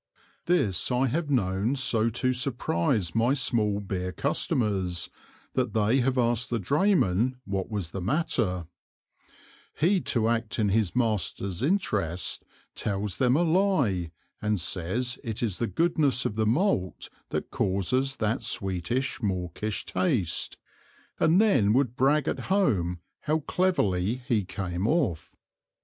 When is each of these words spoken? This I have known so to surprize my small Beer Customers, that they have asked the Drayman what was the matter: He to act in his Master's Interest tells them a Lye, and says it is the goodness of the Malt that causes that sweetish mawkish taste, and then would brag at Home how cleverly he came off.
This 0.47 0.89
I 0.91 1.05
have 1.09 1.29
known 1.29 1.75
so 1.75 2.09
to 2.09 2.33
surprize 2.33 3.13
my 3.13 3.33
small 3.35 3.79
Beer 3.79 4.11
Customers, 4.11 5.11
that 5.53 5.73
they 5.73 5.99
have 5.99 6.17
asked 6.17 6.49
the 6.49 6.57
Drayman 6.59 7.35
what 7.45 7.69
was 7.69 7.91
the 7.91 8.01
matter: 8.01 8.65
He 9.77 10.01
to 10.05 10.27
act 10.27 10.57
in 10.57 10.69
his 10.69 10.95
Master's 10.95 11.61
Interest 11.61 12.43
tells 12.73 13.17
them 13.17 13.37
a 13.37 13.43
Lye, 13.43 14.09
and 14.41 14.59
says 14.59 15.19
it 15.23 15.43
is 15.43 15.59
the 15.59 15.67
goodness 15.67 16.25
of 16.25 16.33
the 16.33 16.47
Malt 16.47 17.11
that 17.29 17.51
causes 17.51 18.15
that 18.15 18.41
sweetish 18.41 19.21
mawkish 19.21 19.85
taste, 19.85 20.57
and 21.19 21.39
then 21.39 21.73
would 21.73 21.95
brag 21.95 22.27
at 22.27 22.39
Home 22.49 22.97
how 23.25 23.41
cleverly 23.41 24.15
he 24.15 24.45
came 24.45 24.87
off. 24.87 25.31